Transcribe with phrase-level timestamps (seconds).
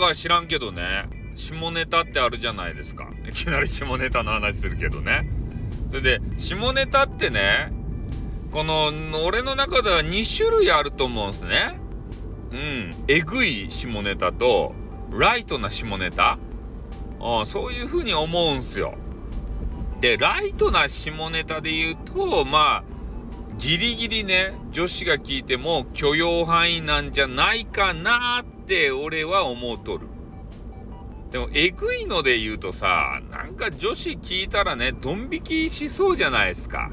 [0.00, 3.08] か知らんけどね、下ネタってあるじゃないですか。
[3.28, 5.28] いきなり下ネタの話するけどね。
[5.88, 7.70] それで、下ネタってね、
[8.50, 8.90] この、
[9.24, 11.78] 俺の中では2種類あると思うんすね。
[12.52, 12.94] うん。
[13.08, 14.74] えぐい下ネタと、
[15.12, 16.38] ライトな下ネタ。
[17.20, 18.94] うん、そういう風に思うんすよ。
[20.00, 22.84] で、ライトな下ネタで言うと、まあ、
[23.58, 28.59] ギリギリね、女子が聞いても許容範囲なんじゃないかなって
[28.92, 30.06] 俺は思うとる。
[31.30, 36.90] でも、えぐいので言うとさ、なんか女子聞いたらね、ドン引きしそうじゃないですか。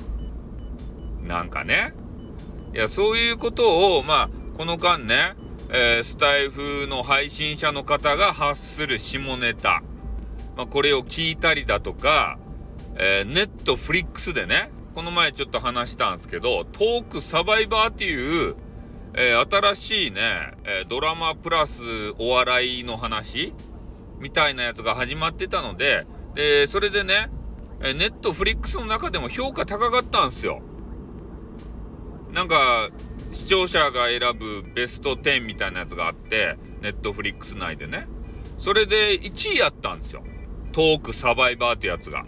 [1.24, 1.94] なんかね。
[2.74, 5.36] いや、そういうことを、まあ、この間ね、
[5.70, 9.84] えー、スタイフの配信者の方が発する下ネタ。
[10.56, 12.38] まあ、これを聞いたりだとか、
[12.96, 18.56] えー、ネットフリックスでね、この前ちょっと話したんですけど、トークサバイバーっていう、
[19.20, 20.22] えー、新しいね、
[20.64, 21.82] えドラマプラス
[22.20, 23.52] お笑いの話
[24.20, 27.32] みたいなやつが始まってたので、で、それでね、
[27.84, 30.62] えネットフリックスの中でも評価高かったんですよ。
[32.32, 32.90] なんか、
[33.34, 38.06] 視聴者が選ぶベスト10みたいなやつがあって、ネットフリックス内でね。
[38.60, 40.24] それで1位やったんですよ。
[40.72, 42.26] トークサバイバーってやつが。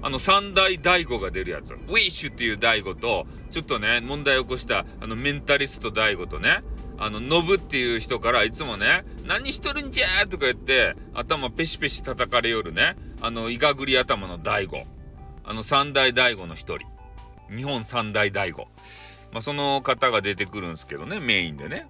[0.00, 1.74] あの三大大悟が出るやつ。
[1.74, 6.62] ウィッシュっていう大悟と、ちょっとね、問題を起こしたあのメンタリスト大悟とね、
[6.98, 14.84] あの、ノブっていう人からいつもね、何しとるんじゃとか言って、頭ペシペシ叩かれよるね、あの、いがぐり頭の大悟。
[15.44, 16.86] あの、三大大悟の一人。
[17.54, 18.68] 日本三大大悟。
[19.32, 21.88] まあ、その方が出てくるんですけどね、メインでね。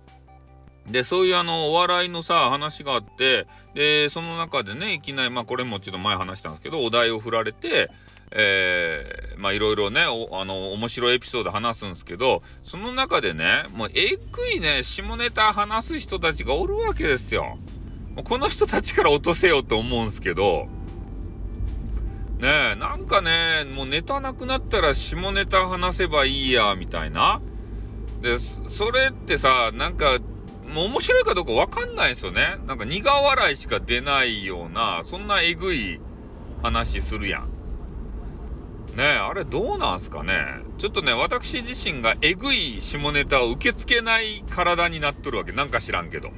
[0.87, 7.91] で、そういうあの、お笑いのさ、話があって、で、その中でね、いきなり、まあこれもちょっと前話したんですけど、お題を振られて、
[8.33, 17.59] えー、まあいろいろね、あの、面白いエピソード話すんですけど、その中でね、もうえぐいね、下ネタ話す人たちがおるわけですよ。
[18.15, 20.69] もうこの人たちから落とせよって思うんですけど、
[22.39, 27.41] ねえ、なんかね、もうネタなくなったら下ネタ話せばいいや、みたいな。
[28.23, 30.19] で、それってさ、なんか、
[30.73, 32.57] もう面白いかどうかわかんないですよね。
[32.67, 36.01] なんか苦笑いしか出ないような、そんなえぐい
[36.63, 37.60] 話するやん。
[38.97, 40.35] ねあれどうなんすかね
[40.79, 45.53] ちょっとね、私自身がえぐい下ネタを受け付けない体になっとるわけ。
[45.53, 46.31] なんか知らんけど。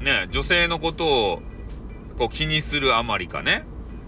[0.00, 1.42] ね女性のことを
[2.18, 3.64] こう気にするあまりかね。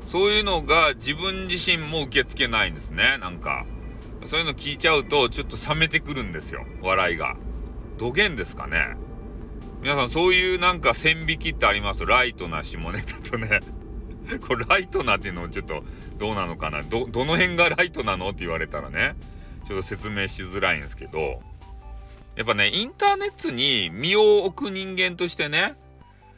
[0.06, 3.18] そういうのが自分自身も受け付けないんですね。
[3.20, 3.66] なんか。
[4.26, 6.66] そういうの聞いちゃうとちょっと冷めてくるんですよ。
[6.82, 7.36] 笑いが。
[7.96, 8.96] 土源ですかね。
[9.80, 12.04] 皆さんそういうなんか線引きってあります？
[12.04, 13.60] ライトな下ネタとね。
[14.46, 15.82] これライトなっていうのちょっと
[16.18, 16.82] どうなのかな？
[16.82, 18.28] ど、どの辺がライトなの？
[18.30, 19.14] って言われたらね、
[19.66, 21.40] ちょっと説明しづらいんですけど、
[22.36, 25.74] やっぱね、インターネットに身を置く人間としてね、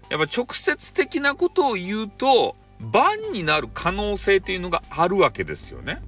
[0.09, 6.01] やっぱ直接的なことを言うと、バンになる可能性っていうのがあるわけですよね。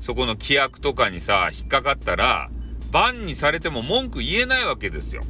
[0.00, 2.50] そこの規約とかにさ、引っかかったら、
[2.92, 5.22] バンにされても文句言えないわけですよ。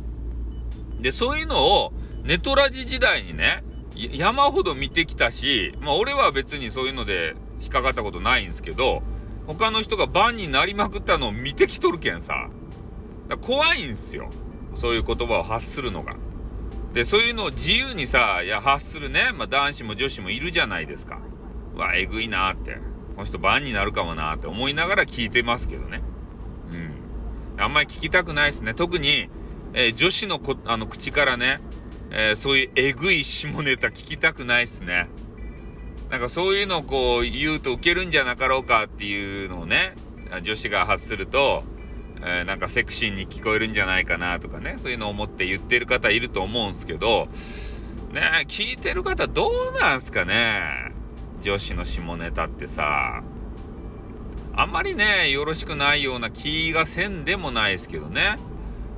[1.01, 3.65] で、そういうのをネトラジ時代にね、
[3.99, 9.03] 山ほど見てきたし、まあ俺は別にそういうので引っかかったことないんですけど、
[9.47, 12.49] 他の人がバンになりまくったのを見てきとるけんさ。
[13.41, 14.31] 怖いんすよ。
[14.75, 16.15] そういう言葉を発するのが。
[16.93, 21.21] で、そういうのを自由にさ、いや、発するね、まあ男子も女子もいるじゃないですか。
[21.75, 22.79] わ、えぐいなって。
[23.15, 26.03] この人バンになるかもなって思いながら聞いてますけどね。
[26.73, 27.61] うん。
[27.61, 28.75] あんまり聞きたくないですね。
[28.75, 29.29] 特に、
[29.75, 31.61] えー、女子のこあの口からね、
[32.11, 35.09] えー、そういうえぐい下ネタ聞きたくないっすね。
[36.11, 39.95] なんかそういうのをこう言うとウケるんじゃなかろうかっていうのをね、
[40.43, 41.65] 女子が発すると、
[42.23, 47.29] えー、なんかセクシーに聞こえるんじゃないかなとかね、そういうのを思って言ってる方いると思うんですけど、
[48.13, 50.93] ね聞いてる方どうなんすかね？
[51.43, 53.23] 女子の下ネタってさ、
[54.57, 58.39] あんまりね、よろしくないような気がせんでもないですけどね。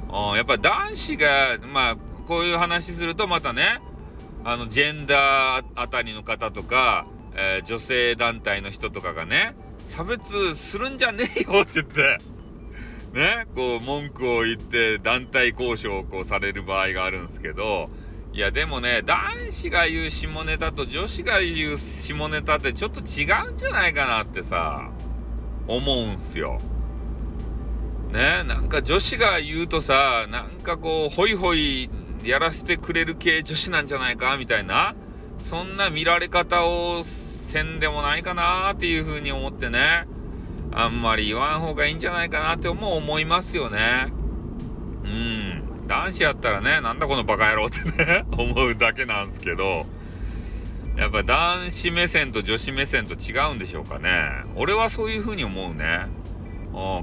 [0.08, 1.96] うん、やっぱ男子が、まあ、
[2.30, 3.80] こういう話するとまたね、
[4.44, 12.18] あの、ジェンダーあたりの方とか、えー、女性団体の人とかがね、差別するんじゃねえよって言って、
[13.14, 17.90] ね、こう、文句を言って団体交渉をこうされる場合があるんですけど、
[18.32, 24.88] いや、でもね、男子が言う下ネタと女子が言う下ネタってちょっと違うんじゃないかなってさ、
[25.66, 26.60] 思うんすよ。
[28.12, 31.90] ね、なんか女子が言うとさ、なんかこう、ホイホイ
[32.22, 34.94] やらせてくれる系女子なんじゃないかみたいな、
[35.38, 40.06] そんな見られ方をせんでもないかなっていうふうに思ってね、
[40.72, 44.12] あんまり言わん方がいいんじゃないかなっても思いますよね。
[45.04, 45.86] うん。
[45.86, 49.86] 男子やったらね、なんだこのバカ野郎ってね 思うだけなんですけど、
[50.96, 54.10] やっぱ男子目線と女子目線と違うんでしょうかね。
[54.54, 56.06] 俺はそういう風に思うね。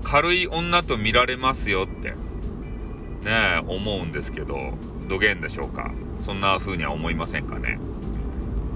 [0.03, 4.77] 軽い女と見られますよって、ね思うんですけど、
[5.07, 5.91] どげんでしょうか。
[6.21, 7.79] そんな風には思いませんかね。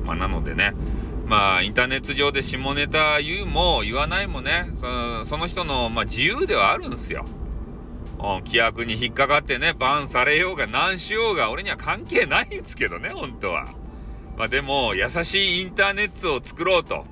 [0.06, 0.74] まあ、なのでね、
[1.25, 7.25] まあ、インターネット上で下ネタ言うも言わないもね、そのその人の、まあ、自由ではあるんすよ。
[8.19, 13.68] うん、規約に引っかかってね、バンされようが何しようが俺には関係ないんですけどね、本当は。
[14.38, 17.06] まあでも、優しいインターネットを作ろうと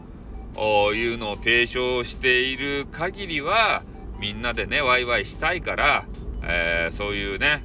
[0.94, 3.84] いうのを提唱している限りは、
[4.20, 6.06] みんなでね、ワイワイしたいから、
[6.44, 7.64] えー、そういうね、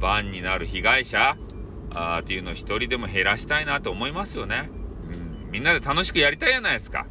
[0.00, 1.36] バンになる被害者
[1.90, 4.70] あっていうのを一人でも減らしたいなと思いますよね。
[5.10, 7.06] うんみんなで楽しくやりたいじゃないですか。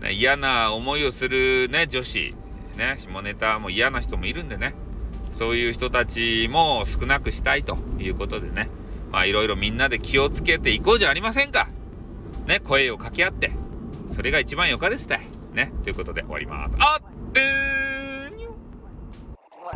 [0.00, 2.34] ね、嫌な思いをするね、女子、
[2.76, 4.74] ね、下ネタも嫌な人もいるんでね、
[5.32, 8.68] そういう人たちも少なくしたいということでね、
[9.10, 11.68] まあいろいろみんなで気をつけていこうじゃありませんか。
[12.46, 13.50] ね、声を掛け合って、
[14.14, 15.26] それが一番よかですたい。
[15.52, 16.76] ね、ということで終わります。
[16.78, 17.87] あってー